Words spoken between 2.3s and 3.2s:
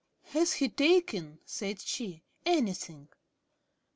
"anything?"